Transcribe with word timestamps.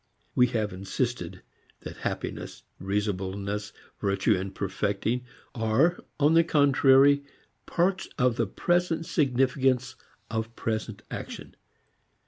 We 0.33 0.47
have 0.47 0.73
insisted 0.73 1.43
that 1.81 1.97
happiness, 1.97 2.63
reasonableness, 2.79 3.71
virtue, 3.99 4.49
perfecting, 4.49 5.25
are 5.53 5.99
on 6.19 6.33
the 6.33 6.43
contrary 6.43 7.23
parts 7.67 8.09
of 8.17 8.35
the 8.35 8.47
present 8.47 9.05
significance 9.05 9.95
of 10.27 10.55
present 10.55 11.03
action. 11.11 11.55